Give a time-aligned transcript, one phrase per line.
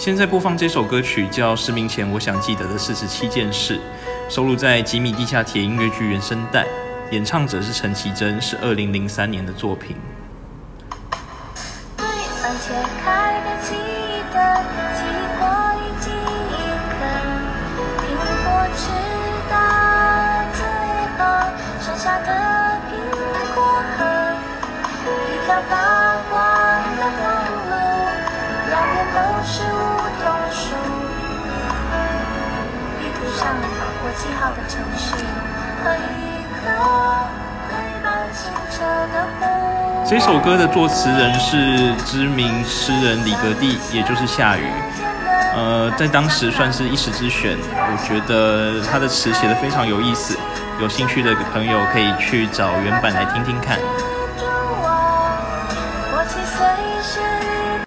[0.00, 3.76] 现在播放这首歌曲叫《失明前我想记得的四十七件事》，
[4.30, 6.64] 收录在《吉米地下铁》音乐剧原声带，
[7.10, 9.94] 演唱者是陈绮贞，是二零零三年的作品。
[34.40, 35.14] 号的城市
[35.84, 36.64] 和一颗
[38.32, 39.14] 清澈的。
[40.08, 44.64] 这首歌的作词人是知名诗人李格弟，也就是夏雨。
[45.54, 50.38] 呃，在当时算是一时之选，我觉得他的词写的非常有意思，
[50.80, 53.78] 有兴趣的朋友可以去找原版来听听看。
[56.12, 56.24] 我